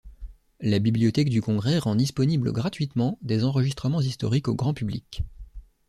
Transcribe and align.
La 0.61 0.79
Bibliothèque 0.79 1.29
du 1.29 1.43
Congrès 1.43 1.77
rend 1.77 1.93
disponible, 1.95 2.51
gratuitement, 2.51 3.19
des 3.21 3.43
enregistrements 3.43 4.01
historiques 4.01 4.47
au 4.47 4.55
grand 4.55 4.73
public. 4.73 5.21